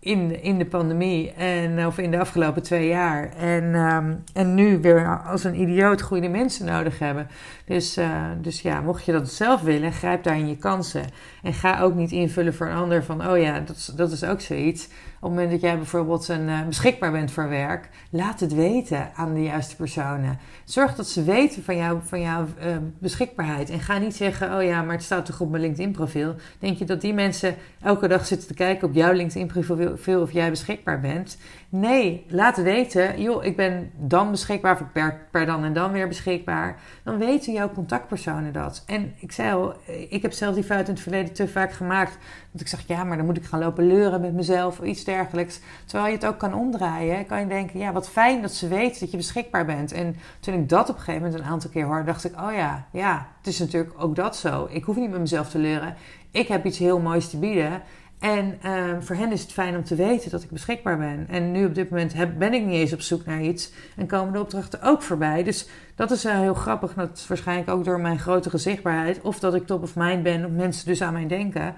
in, 0.00 0.42
in 0.42 0.58
de 0.58 0.66
pandemie 0.66 1.32
en, 1.32 1.86
of 1.86 1.98
in 1.98 2.10
de 2.10 2.18
afgelopen 2.18 2.62
twee 2.62 2.88
jaar. 2.88 3.32
En, 3.36 3.74
ehm, 3.74 4.14
en 4.32 4.54
nu 4.54 4.78
weer 4.80 5.20
als 5.26 5.44
een 5.44 5.60
idioot 5.60 6.02
goede 6.02 6.28
mensen 6.28 6.66
nodig 6.66 6.98
hebben. 6.98 7.28
Dus, 7.66 7.98
uh, 7.98 8.22
dus 8.40 8.60
ja, 8.60 8.80
mocht 8.80 9.04
je 9.04 9.12
dat 9.12 9.30
zelf 9.30 9.60
willen, 9.60 9.92
grijp 9.92 10.22
daarin 10.22 10.48
je 10.48 10.56
kansen. 10.56 11.04
En 11.42 11.52
ga 11.52 11.80
ook 11.80 11.94
niet 11.94 12.12
invullen 12.12 12.54
voor 12.54 12.66
een 12.66 12.76
ander 12.76 13.04
van, 13.04 13.28
oh 13.28 13.38
ja, 13.38 13.60
dat, 13.60 13.92
dat 13.96 14.12
is 14.12 14.24
ook 14.24 14.40
zoiets. 14.40 14.84
Op 14.84 15.22
het 15.22 15.30
moment 15.30 15.50
dat 15.50 15.60
jij 15.60 15.76
bijvoorbeeld 15.76 16.28
een, 16.28 16.48
uh, 16.48 16.66
beschikbaar 16.66 17.12
bent 17.12 17.30
voor 17.30 17.48
werk, 17.48 17.88
laat 18.10 18.40
het 18.40 18.54
weten 18.54 19.10
aan 19.14 19.34
de 19.34 19.42
juiste 19.42 19.76
personen. 19.76 20.38
Zorg 20.64 20.94
dat 20.94 21.08
ze 21.08 21.24
weten 21.24 21.64
van, 21.64 21.76
jou, 21.76 21.98
van 22.02 22.20
jouw 22.20 22.46
uh, 22.66 22.76
beschikbaarheid. 22.98 23.70
En 23.70 23.80
ga 23.80 23.98
niet 23.98 24.16
zeggen, 24.16 24.56
oh 24.56 24.62
ja, 24.62 24.82
maar 24.82 24.94
het 24.94 25.04
staat 25.04 25.26
toch 25.26 25.40
op 25.40 25.50
mijn 25.50 25.62
LinkedIn-profiel. 25.62 26.34
Denk 26.58 26.78
je 26.78 26.84
dat 26.84 27.00
die 27.00 27.14
mensen 27.14 27.54
elke 27.82 28.08
dag 28.08 28.26
zitten 28.26 28.48
te 28.48 28.54
kijken 28.54 28.88
op 28.88 28.94
jouw 28.94 29.12
LinkedIn-profiel 29.12 30.20
of 30.22 30.32
jij 30.32 30.50
beschikbaar 30.50 31.00
bent? 31.00 31.38
Nee, 31.68 32.24
laat 32.28 32.56
weten, 32.56 33.20
joh, 33.20 33.44
ik 33.44 33.56
ben 33.56 33.90
dan 33.96 34.30
beschikbaar, 34.30 34.72
of 34.72 34.92
per, 34.92 35.26
per 35.30 35.46
dan 35.46 35.64
en 35.64 35.72
dan 35.72 35.92
weer 35.92 36.08
beschikbaar. 36.08 36.80
Dan 37.02 37.18
weten 37.18 37.52
jouw 37.52 37.72
contactpersonen 37.72 38.52
dat. 38.52 38.82
En 38.86 39.14
ik 39.18 39.32
zei 39.32 39.54
al, 39.54 39.74
ik 40.08 40.22
heb 40.22 40.32
zelf 40.32 40.54
die 40.54 40.64
fout 40.64 40.88
in 40.88 40.94
het 40.94 41.02
verleden 41.02 41.32
te 41.32 41.48
vaak 41.48 41.72
gemaakt. 41.72 42.18
Dat 42.52 42.60
ik 42.60 42.68
zeg, 42.68 42.86
ja, 42.86 43.04
maar 43.04 43.16
dan 43.16 43.26
moet 43.26 43.36
ik 43.36 43.44
gaan 43.44 43.60
lopen 43.60 43.86
leuren 43.86 44.20
met 44.20 44.34
mezelf 44.34 44.78
of 44.78 44.86
iets 44.86 45.04
dergelijks. 45.04 45.60
Terwijl 45.84 46.10
je 46.10 46.16
het 46.18 46.26
ook 46.26 46.38
kan 46.38 46.54
omdraaien, 46.54 47.26
kan 47.26 47.40
je 47.40 47.46
denken, 47.46 47.78
ja, 47.78 47.92
wat 47.92 48.08
fijn 48.08 48.42
dat 48.42 48.52
ze 48.52 48.68
weten 48.68 49.00
dat 49.00 49.10
je 49.10 49.16
beschikbaar 49.16 49.64
bent. 49.66 49.92
En 49.92 50.16
toen 50.40 50.54
ik 50.54 50.68
dat 50.68 50.88
op 50.88 50.94
een 50.94 51.02
gegeven 51.02 51.22
moment 51.22 51.40
een 51.40 51.50
aantal 51.50 51.70
keer 51.70 51.84
hoorde, 51.84 52.04
dacht 52.04 52.24
ik, 52.24 52.40
oh 52.40 52.52
ja, 52.54 52.86
ja, 52.90 53.28
het 53.38 53.46
is 53.46 53.58
natuurlijk 53.58 53.94
ook 53.96 54.16
dat 54.16 54.36
zo. 54.36 54.66
Ik 54.70 54.84
hoef 54.84 54.96
niet 54.96 55.10
met 55.10 55.20
mezelf 55.20 55.50
te 55.50 55.58
leuren. 55.58 55.94
Ik 56.30 56.48
heb 56.48 56.64
iets 56.64 56.78
heel 56.78 57.00
moois 57.00 57.30
te 57.30 57.38
bieden. 57.38 57.82
En 58.18 58.58
uh, 58.64 58.72
voor 59.00 59.16
hen 59.16 59.32
is 59.32 59.42
het 59.42 59.52
fijn 59.52 59.76
om 59.76 59.84
te 59.84 59.94
weten 59.94 60.30
dat 60.30 60.42
ik 60.42 60.50
beschikbaar 60.50 60.98
ben. 60.98 61.26
En 61.28 61.52
nu 61.52 61.66
op 61.66 61.74
dit 61.74 61.90
moment 61.90 62.38
ben 62.38 62.54
ik 62.54 62.64
niet 62.64 62.74
eens 62.74 62.92
op 62.92 63.00
zoek 63.00 63.26
naar 63.26 63.42
iets. 63.42 63.72
En 63.96 64.06
komen 64.06 64.32
de 64.32 64.40
opdrachten 64.40 64.82
ook 64.82 65.02
voorbij. 65.02 65.42
Dus 65.42 65.68
dat 65.94 66.10
is 66.10 66.22
heel 66.22 66.54
grappig. 66.54 66.94
Dat 66.94 67.16
is 67.16 67.26
waarschijnlijk 67.26 67.68
ook 67.68 67.84
door 67.84 68.00
mijn 68.00 68.18
grote 68.18 68.58
zichtbaarheid. 68.58 69.20
Of 69.20 69.38
dat 69.38 69.54
ik 69.54 69.66
top 69.66 69.82
of 69.82 69.96
mind 69.96 70.22
ben. 70.22 70.44
Of 70.44 70.50
mensen 70.50 70.86
dus 70.86 71.02
aan 71.02 71.12
mij 71.12 71.26
denken. 71.26 71.74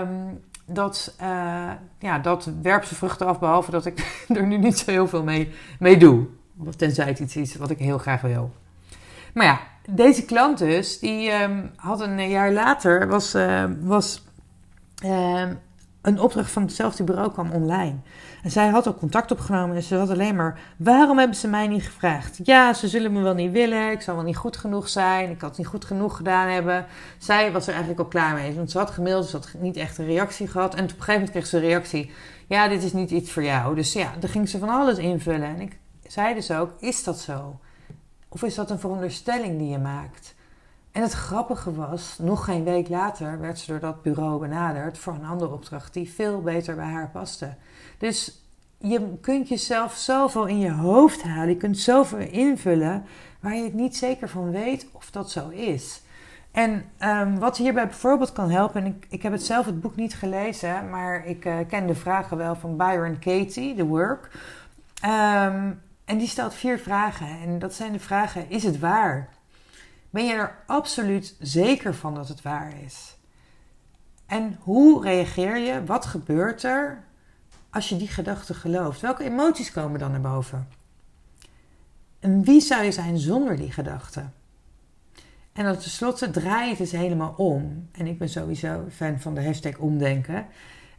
Um, 0.00 0.40
dat, 0.66 1.16
uh, 1.22 1.70
ja, 1.98 2.18
dat 2.18 2.50
werpt 2.62 2.86
zijn 2.86 2.98
vruchten 2.98 3.26
af. 3.26 3.38
Behalve 3.38 3.70
dat 3.70 3.86
ik 3.86 4.24
er 4.28 4.46
nu 4.46 4.58
niet 4.58 4.78
zo 4.78 4.90
heel 4.90 5.08
veel 5.08 5.22
mee, 5.22 5.52
mee 5.78 5.96
doe. 5.96 6.26
Tenzij 6.76 7.06
het 7.06 7.18
iets 7.18 7.36
is 7.36 7.56
wat 7.56 7.70
ik 7.70 7.78
heel 7.78 7.98
graag 7.98 8.20
wil. 8.20 8.52
Maar 9.34 9.46
ja, 9.46 9.60
deze 9.90 10.24
klant 10.24 10.58
dus. 10.58 10.98
Die 10.98 11.30
um, 11.30 11.70
had 11.76 12.00
een 12.00 12.28
jaar 12.28 12.52
later... 12.52 13.08
Was, 13.08 13.34
uh, 13.34 13.64
was 13.80 14.24
uh, 15.04 15.42
een 16.02 16.20
opdracht 16.20 16.50
van 16.50 16.62
hetzelfde 16.62 17.04
bureau 17.04 17.32
kwam 17.32 17.50
online. 17.50 17.96
En 18.42 18.50
zij 18.50 18.68
had 18.68 18.88
ook 18.88 18.98
contact 18.98 19.30
opgenomen 19.30 19.76
en 19.76 19.82
ze 19.82 19.96
had 19.96 20.10
alleen 20.10 20.36
maar: 20.36 20.60
waarom 20.76 21.18
hebben 21.18 21.36
ze 21.36 21.48
mij 21.48 21.66
niet 21.66 21.82
gevraagd? 21.82 22.38
Ja, 22.42 22.72
ze 22.72 22.88
zullen 22.88 23.12
me 23.12 23.20
wel 23.20 23.34
niet 23.34 23.52
willen, 23.52 23.90
ik 23.90 24.00
zal 24.00 24.14
wel 24.14 24.24
niet 24.24 24.36
goed 24.36 24.56
genoeg 24.56 24.88
zijn, 24.88 25.30
ik 25.30 25.40
had 25.40 25.48
het 25.48 25.58
niet 25.58 25.66
goed 25.66 25.84
genoeg 25.84 26.16
gedaan 26.16 26.48
hebben. 26.48 26.86
Zij 27.18 27.52
was 27.52 27.66
er 27.66 27.72
eigenlijk 27.72 28.00
al 28.00 28.08
klaar 28.08 28.34
mee, 28.34 28.54
want 28.54 28.70
ze 28.70 28.78
had 28.78 28.90
gemaild, 28.90 29.26
ze 29.26 29.36
had 29.36 29.54
niet 29.58 29.76
echt 29.76 29.98
een 29.98 30.06
reactie 30.06 30.48
gehad. 30.48 30.74
En 30.74 30.84
op 30.84 30.90
een 30.90 30.96
gegeven 30.96 31.12
moment 31.12 31.30
kreeg 31.30 31.46
ze 31.46 31.56
een 31.56 31.62
reactie: 31.62 32.10
ja, 32.46 32.68
dit 32.68 32.82
is 32.82 32.92
niet 32.92 33.10
iets 33.10 33.32
voor 33.32 33.44
jou. 33.44 33.74
Dus 33.74 33.92
ja, 33.92 34.12
dan 34.20 34.30
ging 34.30 34.48
ze 34.48 34.58
van 34.58 34.68
alles 34.68 34.98
invullen. 34.98 35.48
En 35.48 35.60
ik 35.60 35.78
zei 36.06 36.34
dus 36.34 36.50
ook: 36.50 36.70
is 36.80 37.04
dat 37.04 37.18
zo? 37.18 37.58
Of 38.28 38.42
is 38.42 38.54
dat 38.54 38.70
een 38.70 38.78
veronderstelling 38.78 39.58
die 39.58 39.68
je 39.68 39.78
maakt? 39.78 40.34
En 40.92 41.02
het 41.02 41.12
grappige 41.12 41.74
was, 41.74 42.18
nog 42.18 42.44
geen 42.44 42.64
week 42.64 42.88
later 42.88 43.40
werd 43.40 43.58
ze 43.58 43.66
door 43.70 43.80
dat 43.80 44.02
bureau 44.02 44.40
benaderd 44.40 44.98
voor 44.98 45.14
een 45.14 45.24
andere 45.24 45.52
opdracht 45.52 45.94
die 45.94 46.12
veel 46.12 46.40
beter 46.40 46.74
bij 46.74 46.84
haar 46.84 47.10
paste. 47.10 47.54
Dus 47.98 48.40
je 48.78 49.18
kunt 49.20 49.48
jezelf 49.48 49.94
zoveel 49.94 50.46
in 50.46 50.58
je 50.58 50.72
hoofd 50.72 51.22
halen, 51.22 51.48
je 51.48 51.56
kunt 51.56 51.78
zoveel 51.78 52.18
invullen 52.18 53.04
waar 53.40 53.54
je 53.54 53.62
het 53.62 53.74
niet 53.74 53.96
zeker 53.96 54.28
van 54.28 54.50
weet 54.50 54.86
of 54.92 55.10
dat 55.10 55.30
zo 55.30 55.48
is. 55.48 56.02
En 56.50 56.84
um, 56.98 57.38
wat 57.38 57.56
hierbij 57.56 57.86
bijvoorbeeld 57.86 58.32
kan 58.32 58.50
helpen, 58.50 58.84
en 58.84 58.86
ik, 58.86 59.06
ik 59.08 59.22
heb 59.22 59.32
het 59.32 59.42
zelf 59.42 59.66
het 59.66 59.80
boek 59.80 59.96
niet 59.96 60.14
gelezen, 60.14 60.90
maar 60.90 61.26
ik 61.26 61.44
uh, 61.44 61.56
ken 61.68 61.86
de 61.86 61.94
vragen 61.94 62.36
wel 62.36 62.54
van 62.54 62.76
Byron 62.76 63.18
Katie, 63.18 63.74
The 63.74 63.86
Work. 63.86 64.30
Um, 65.04 65.80
en 66.04 66.18
die 66.18 66.28
stelt 66.28 66.54
vier 66.54 66.78
vragen. 66.78 67.26
En 67.26 67.58
dat 67.58 67.74
zijn 67.74 67.92
de 67.92 67.98
vragen: 67.98 68.50
is 68.50 68.62
het 68.62 68.78
waar? 68.78 69.28
Ben 70.12 70.24
je 70.24 70.32
er 70.32 70.62
absoluut 70.66 71.36
zeker 71.38 71.94
van 71.94 72.14
dat 72.14 72.28
het 72.28 72.42
waar 72.42 72.82
is? 72.84 73.16
En 74.26 74.58
hoe 74.60 75.02
reageer 75.02 75.56
je? 75.58 75.84
Wat 75.84 76.06
gebeurt 76.06 76.62
er 76.62 77.04
als 77.70 77.88
je 77.88 77.96
die 77.96 78.08
gedachte 78.08 78.54
gelooft? 78.54 79.00
Welke 79.00 79.24
emoties 79.24 79.72
komen 79.72 79.98
dan 79.98 80.10
naar 80.10 80.20
boven? 80.20 80.68
En 82.20 82.44
wie 82.44 82.60
zou 82.60 82.84
je 82.84 82.92
zijn 82.92 83.18
zonder 83.18 83.56
die 83.56 83.72
gedachte? 83.72 84.24
En 85.52 85.64
dan 85.64 85.78
tenslotte 85.78 86.30
draai 86.30 86.70
het 86.70 86.80
eens 86.80 86.92
helemaal 86.92 87.34
om. 87.36 87.88
En 87.92 88.06
ik 88.06 88.18
ben 88.18 88.28
sowieso 88.28 88.84
fan 88.90 89.20
van 89.20 89.34
de 89.34 89.44
hashtag 89.44 89.76
omdenken. 89.76 90.46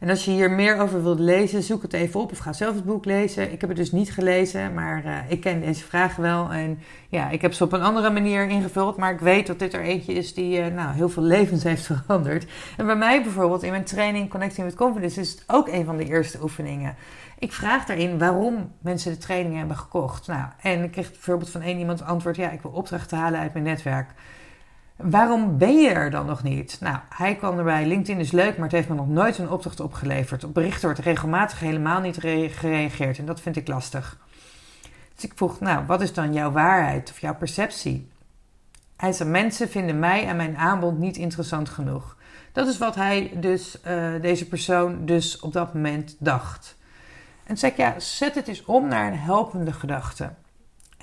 En 0.04 0.10
als 0.10 0.24
je 0.24 0.30
hier 0.30 0.50
meer 0.50 0.78
over 0.78 1.02
wilt 1.02 1.18
lezen, 1.18 1.62
zoek 1.62 1.82
het 1.82 1.92
even 1.92 2.20
op 2.20 2.30
of 2.30 2.38
ga 2.38 2.52
zelf 2.52 2.74
het 2.74 2.84
boek 2.84 3.04
lezen. 3.04 3.52
Ik 3.52 3.60
heb 3.60 3.70
het 3.70 3.78
dus 3.78 3.92
niet 3.92 4.12
gelezen, 4.12 4.74
maar 4.74 5.04
uh, 5.04 5.18
ik 5.28 5.40
ken 5.40 5.60
deze 5.60 5.84
vragen 5.84 6.22
wel. 6.22 6.52
En 6.52 6.78
ja, 7.08 7.30
ik 7.30 7.42
heb 7.42 7.52
ze 7.52 7.64
op 7.64 7.72
een 7.72 7.82
andere 7.82 8.10
manier 8.10 8.48
ingevuld, 8.48 8.96
maar 8.96 9.12
ik 9.12 9.20
weet 9.20 9.46
dat 9.46 9.58
dit 9.58 9.72
er 9.72 9.80
eentje 9.80 10.12
is 10.12 10.34
die 10.34 10.58
uh, 10.58 10.66
nou, 10.66 10.94
heel 10.94 11.08
veel 11.08 11.22
levens 11.22 11.62
heeft 11.62 11.86
veranderd. 11.86 12.46
En 12.76 12.86
bij 12.86 12.96
mij 12.96 13.22
bijvoorbeeld 13.22 13.62
in 13.62 13.70
mijn 13.70 13.84
training 13.84 14.30
Connecting 14.30 14.66
with 14.66 14.76
Confidence 14.76 15.20
is 15.20 15.30
het 15.30 15.44
ook 15.46 15.68
een 15.68 15.84
van 15.84 15.96
de 15.96 16.04
eerste 16.04 16.42
oefeningen. 16.42 16.94
Ik 17.38 17.52
vraag 17.52 17.84
daarin 17.84 18.18
waarom 18.18 18.72
mensen 18.78 19.12
de 19.12 19.18
training 19.18 19.56
hebben 19.56 19.76
gekocht. 19.76 20.26
Nou, 20.26 20.44
en 20.60 20.82
ik 20.82 20.90
kreeg 20.90 21.10
bijvoorbeeld 21.10 21.50
van 21.50 21.60
één 21.60 21.78
iemand 21.78 22.02
antwoord: 22.02 22.36
ja, 22.36 22.50
ik 22.50 22.62
wil 22.62 22.70
opdrachten 22.70 23.18
halen 23.18 23.40
uit 23.40 23.52
mijn 23.52 23.64
netwerk. 23.64 24.10
Waarom 24.96 25.58
ben 25.58 25.80
je 25.80 25.88
er 25.88 26.10
dan 26.10 26.26
nog 26.26 26.42
niet? 26.42 26.76
Nou, 26.80 26.96
hij 27.08 27.34
kwam 27.34 27.58
erbij. 27.58 27.86
LinkedIn 27.86 28.20
is 28.20 28.30
leuk, 28.32 28.54
maar 28.56 28.66
het 28.66 28.76
heeft 28.76 28.88
me 28.88 28.94
nog 28.94 29.08
nooit 29.08 29.38
een 29.38 29.50
opdracht 29.50 29.80
opgeleverd. 29.80 30.44
Op 30.44 30.54
berichten 30.54 30.84
wordt 30.84 31.00
regelmatig 31.00 31.60
helemaal 31.60 32.00
niet 32.00 32.16
gereageerd 32.50 33.18
en 33.18 33.26
dat 33.26 33.40
vind 33.40 33.56
ik 33.56 33.68
lastig. 33.68 34.18
Dus 35.14 35.24
ik 35.24 35.32
vroeg, 35.34 35.60
nou, 35.60 35.86
wat 35.86 36.00
is 36.00 36.12
dan 36.12 36.32
jouw 36.32 36.50
waarheid 36.50 37.10
of 37.10 37.20
jouw 37.20 37.34
perceptie? 37.34 38.08
Hij 38.96 39.12
zei, 39.12 39.28
mensen 39.28 39.68
vinden 39.68 39.98
mij 39.98 40.26
en 40.26 40.36
mijn 40.36 40.56
aanbod 40.56 40.98
niet 40.98 41.16
interessant 41.16 41.68
genoeg. 41.68 42.16
Dat 42.52 42.68
is 42.68 42.78
wat 42.78 42.94
hij 42.94 43.30
dus, 43.34 43.78
uh, 43.86 44.20
deze 44.20 44.48
persoon 44.48 45.06
dus 45.06 45.40
op 45.40 45.52
dat 45.52 45.74
moment 45.74 46.16
dacht. 46.18 46.76
En 47.44 47.56
zei 47.56 47.72
ik, 47.72 47.78
ja, 47.78 47.98
zet 47.98 48.34
het 48.34 48.48
eens 48.48 48.64
om 48.64 48.88
naar 48.88 49.06
een 49.06 49.18
helpende 49.18 49.72
gedachte. 49.72 50.30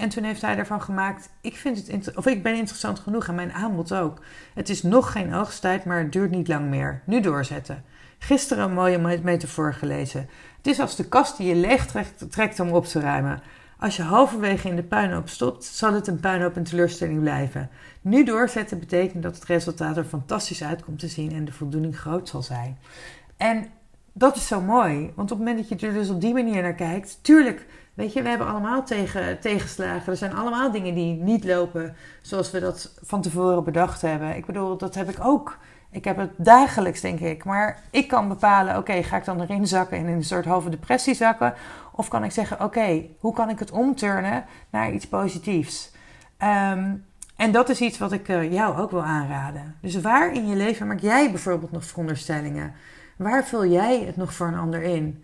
En 0.02 0.10
toen 0.10 0.24
heeft 0.24 0.42
hij 0.42 0.58
ervan 0.58 0.82
gemaakt: 0.82 1.30
ik, 1.42 1.56
vind 1.56 1.88
het 1.88 2.16
of 2.16 2.26
ik 2.26 2.44
ben 2.44 2.56
interessant 2.56 3.00
genoeg 3.00 3.28
en 3.28 3.36
mijn 3.36 3.54
aanbod 3.54 3.94
ook. 3.94 4.22
Het 4.54 4.70
is 4.70 4.84
nog 4.84 5.12
geen 5.12 5.34
oogsttijd, 5.34 5.86
maar 5.86 6.00
het 6.00 6.12
duurt 6.12 6.32
niet 6.32 6.48
lang 6.48 6.70
meer. 6.70 7.02
Nu 7.06 7.22
doorzetten. 7.22 7.84
Gisteren 8.18 8.64
een 8.64 8.74
mooie 8.74 9.20
metafoor 9.24 9.74
gelezen. 9.74 10.30
Het 10.58 10.68
is 10.68 10.80
als 10.80 10.96
de 10.96 11.08
kast 11.08 11.38
die 11.38 11.48
je 11.48 11.56
leeg 11.56 11.86
trekt, 11.86 12.32
trekt 12.32 12.60
om 12.60 12.72
op 12.72 12.86
te 12.86 13.00
ruimen. 13.00 13.42
Als 13.80 13.96
je 13.96 14.04
halverwege 14.04 14.68
in 14.68 14.76
de 14.76 14.84
puinhoop 14.84 15.30
stopt, 15.30 15.64
zal 15.64 15.94
het 15.94 16.08
een 16.08 16.20
puinhoop 16.20 16.56
en 16.56 16.64
teleurstelling 16.64 17.20
blijven. 17.20 17.70
Nu 18.02 18.24
doorzetten 18.24 18.80
betekent 18.80 19.24
dat 19.24 19.36
het 19.36 19.46
resultaat 19.46 19.98
er 19.98 20.04
fantastisch 20.04 20.64
uit 20.64 20.84
komt 20.84 21.00
te 21.00 21.08
zien 21.08 21.32
en 21.32 21.46
de 21.46 21.52
voldoening 21.52 22.00
groot 22.00 22.30
zal 22.30 22.42
zijn. 22.42 22.78
En 23.38 23.68
dat 24.14 24.36
is 24.36 24.48
zo 24.48 24.62
mooi, 24.62 25.12
want 25.16 25.32
op 25.32 25.38
het 25.38 25.48
moment 25.48 25.70
dat 25.70 25.80
je 25.80 25.88
er 25.88 25.94
dus 25.94 26.10
op 26.10 26.22
die 26.22 26.34
manier 26.34 26.62
naar 26.62 26.74
kijkt, 26.74 27.20
tuurlijk 27.22 27.66
Weet 27.94 28.14
je, 28.14 28.22
we 28.22 28.30
hebben 28.30 28.48
allemaal 28.48 28.84
tegen, 28.84 29.40
tegenslagen. 29.40 30.12
Er 30.12 30.18
zijn 30.18 30.36
allemaal 30.36 30.72
dingen 30.72 30.94
die 30.94 31.14
niet 31.14 31.44
lopen 31.44 31.96
zoals 32.22 32.52
we 32.52 32.60
dat 32.60 33.00
van 33.02 33.22
tevoren 33.22 33.64
bedacht 33.64 34.02
hebben. 34.02 34.36
Ik 34.36 34.46
bedoel, 34.46 34.78
dat 34.78 34.96
heb 34.96 35.10
ik 35.10 35.26
ook. 35.26 35.58
Ik 35.90 36.04
heb 36.06 36.18
het 36.18 36.32
dagelijks, 36.38 37.02
denk 37.02 37.20
ik. 37.20 37.44
Maar 37.44 37.84
ik 37.90 38.08
kan 38.08 38.28
bepalen, 38.28 38.78
oké, 38.78 39.04
ga 39.04 39.18
ik 39.18 39.26
dan 39.26 39.42
erin 39.42 39.68
zakken 39.68 39.98
en 39.98 40.08
in 40.08 40.14
een 40.14 40.24
soort 40.24 40.46
halve 40.46 40.70
depressie 40.70 41.14
zakken? 41.14 41.54
Of 41.92 42.08
kan 42.08 42.24
ik 42.24 42.32
zeggen, 42.32 42.64
oké, 42.64 43.06
hoe 43.20 43.34
kan 43.34 43.50
ik 43.50 43.60
het 43.60 43.72
omturnen 43.72 44.46
naar 44.70 44.92
iets 44.92 45.08
positiefs? 45.08 45.92
Um, 46.40 47.06
en 47.36 47.52
dat 47.52 47.70
is 47.70 47.82
iets 47.82 47.98
wat 47.98 48.12
ik 48.12 48.28
uh, 48.28 48.52
jou 48.52 48.78
ook 48.78 48.92
wil 48.92 49.04
aanraden. 49.04 49.76
Dus 49.82 50.02
waar 50.02 50.34
in 50.34 50.48
je 50.48 50.56
leven 50.56 50.88
maak 50.88 51.00
jij 51.00 51.32
bijvoorbeeld 51.32 51.72
nog 51.72 51.86
veronderstellingen? 51.86 52.74
Waar 53.22 53.46
vul 53.46 53.66
jij 53.66 54.04
het 54.06 54.16
nog 54.16 54.34
voor 54.34 54.48
een 54.48 54.58
ander 54.58 54.82
in? 54.82 55.24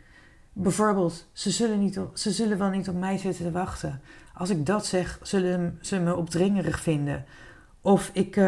Bijvoorbeeld, 0.54 1.28
ze 1.32 1.52
zullen, 1.52 1.80
niet, 1.80 2.00
ze 2.14 2.32
zullen 2.32 2.58
wel 2.58 2.70
niet 2.70 2.90
op 2.90 2.96
mij 2.96 3.18
zitten 3.18 3.46
te 3.46 3.52
wachten. 3.52 4.02
Als 4.34 4.50
ik 4.50 4.66
dat 4.66 4.86
zeg, 4.86 5.20
zullen 5.22 5.78
ze 5.82 6.00
me 6.00 6.16
opdringerig 6.16 6.80
vinden. 6.80 7.26
Of 7.82 8.10
ik, 8.14 8.36
uh, 8.36 8.46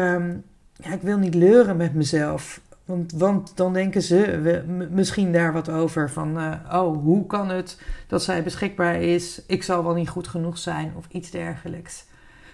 ja, 0.72 0.92
ik 0.92 1.02
wil 1.02 1.18
niet 1.18 1.34
leuren 1.34 1.76
met 1.76 1.94
mezelf. 1.94 2.60
Want, 2.84 3.12
want 3.12 3.56
dan 3.56 3.72
denken 3.72 4.02
ze 4.02 4.40
we, 4.40 4.64
misschien 4.90 5.32
daar 5.32 5.52
wat 5.52 5.68
over. 5.68 6.10
Van, 6.10 6.38
uh, 6.38 6.54
oh, 6.72 7.02
hoe 7.02 7.26
kan 7.26 7.48
het 7.48 7.80
dat 8.06 8.22
zij 8.22 8.42
beschikbaar 8.42 9.02
is? 9.02 9.42
Ik 9.46 9.62
zal 9.62 9.84
wel 9.84 9.94
niet 9.94 10.08
goed 10.08 10.28
genoeg 10.28 10.58
zijn 10.58 10.92
of 10.96 11.06
iets 11.08 11.30
dergelijks. 11.30 12.04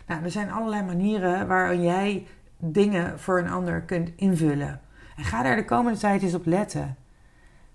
Nou, 0.07 0.25
er 0.25 0.31
zijn 0.31 0.50
allerlei 0.50 0.83
manieren 0.83 1.47
waarin 1.47 1.83
jij 1.83 2.26
dingen 2.59 3.21
voor 3.21 3.38
een 3.38 3.50
ander 3.50 3.81
kunt 3.81 4.11
invullen. 4.17 4.81
En 5.16 5.25
ga 5.25 5.42
daar 5.42 5.56
de 5.56 5.64
komende 5.64 5.99
tijd 5.99 6.23
eens 6.23 6.35
op 6.35 6.46
letten. 6.46 6.96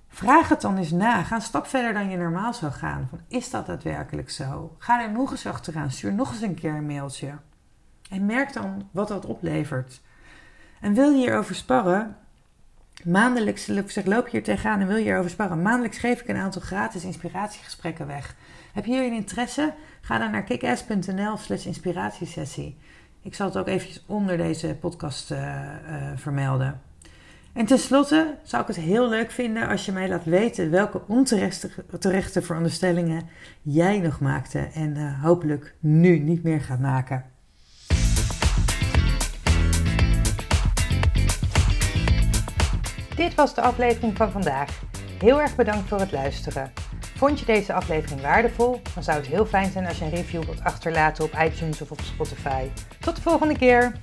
Vraag 0.07 0.49
het 0.49 0.61
dan 0.61 0.77
eens 0.77 0.91
na. 0.91 1.23
Ga 1.23 1.35
een 1.35 1.41
stap 1.41 1.67
verder 1.67 1.93
dan 1.93 2.09
je 2.09 2.17
normaal 2.17 2.53
zou 2.53 2.71
gaan. 2.71 3.07
Van, 3.09 3.19
is 3.27 3.49
dat 3.49 3.65
daadwerkelijk 3.65 4.29
zo? 4.29 4.75
Ga 4.77 5.01
er 5.01 5.11
nog 5.11 5.31
eens 5.31 5.45
achteraan. 5.45 5.91
Stuur 5.91 6.13
nog 6.13 6.31
eens 6.31 6.41
een 6.41 6.55
keer 6.55 6.73
een 6.73 6.85
mailtje. 6.85 7.33
En 8.09 8.25
merk 8.25 8.53
dan 8.53 8.89
wat 8.91 9.07
dat 9.07 9.25
oplevert. 9.25 10.01
En 10.81 10.93
wil 10.93 11.09
je 11.09 11.17
hierover 11.17 11.55
sparren? 11.55 12.15
Maandelijks, 13.03 13.65
zeg, 13.65 14.05
loop 14.05 14.25
je 14.25 14.31
hier 14.31 14.43
tegenaan 14.43 14.79
en 14.79 14.87
wil 14.87 14.95
je 14.95 15.03
hierover 15.03 15.29
sparren? 15.29 15.61
Maandelijks 15.61 15.97
geef 15.97 16.21
ik 16.21 16.27
een 16.27 16.35
aantal 16.35 16.61
gratis 16.61 17.03
inspiratiegesprekken 17.03 18.07
weg. 18.07 18.35
Heb 18.73 18.85
je 18.85 18.91
hierin 18.91 19.13
interesse? 19.13 19.73
Ga 20.01 20.17
dan 20.17 20.31
naar 20.31 20.43
kickass.nl 20.43 21.37
slash 21.37 21.65
inspiratiesessie. 21.65 22.77
Ik 23.21 23.35
zal 23.35 23.47
het 23.47 23.57
ook 23.57 23.67
eventjes 23.67 24.03
onder 24.07 24.37
deze 24.37 24.77
podcast 24.79 25.31
uh, 25.31 25.39
uh, 25.39 26.11
vermelden. 26.15 26.81
En 27.53 27.65
tenslotte 27.65 28.37
zou 28.43 28.61
ik 28.61 28.67
het 28.67 28.77
heel 28.77 29.09
leuk 29.09 29.31
vinden 29.31 29.67
als 29.67 29.85
je 29.85 29.91
mij 29.91 30.09
laat 30.09 30.23
weten 30.23 30.71
welke 30.71 31.01
onterechte 31.91 32.41
veronderstellingen 32.41 33.29
jij 33.61 33.99
nog 33.99 34.19
maakte 34.19 34.59
en 34.73 34.95
uh, 34.95 35.23
hopelijk 35.23 35.75
nu 35.79 36.19
niet 36.19 36.43
meer 36.43 36.61
gaat 36.61 36.79
maken. 36.79 37.25
Dit 43.15 43.35
was 43.35 43.55
de 43.55 43.61
aflevering 43.61 44.17
van 44.17 44.31
vandaag. 44.31 44.81
Heel 45.19 45.41
erg 45.41 45.55
bedankt 45.55 45.89
voor 45.89 45.99
het 45.99 46.11
luisteren. 46.11 46.71
Vond 47.15 47.39
je 47.39 47.45
deze 47.45 47.73
aflevering 47.73 48.21
waardevol? 48.21 48.81
Dan 48.93 49.03
zou 49.03 49.17
het 49.17 49.27
heel 49.27 49.45
fijn 49.45 49.71
zijn 49.71 49.85
als 49.85 49.97
je 49.97 50.05
een 50.05 50.11
review 50.11 50.43
wilt 50.43 50.63
achterlaten 50.63 51.23
op 51.23 51.37
iTunes 51.43 51.81
of 51.81 51.91
op 51.91 52.01
Spotify. 52.01 52.67
Tot 52.99 53.15
de 53.15 53.21
volgende 53.21 53.57
keer! 53.57 53.93